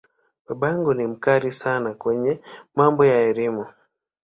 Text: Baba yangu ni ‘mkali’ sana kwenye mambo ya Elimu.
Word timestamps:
Baba 0.47 0.65
yangu 0.71 0.91
ni 0.93 1.05
‘mkali’ 1.11 1.51
sana 1.51 1.89
kwenye 2.01 2.33
mambo 2.75 3.01
ya 3.11 3.17
Elimu. 3.29 3.65